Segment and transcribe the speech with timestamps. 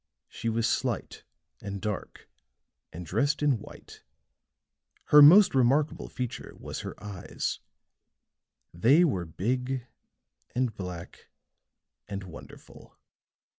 [0.27, 1.25] She was slight
[1.61, 2.27] and dark
[2.91, 4.01] and dressed in white.
[5.09, 7.59] Her most remarkable feature was her eyes;
[8.73, 9.85] they were big
[10.55, 11.27] and black
[12.07, 12.97] and wonderful.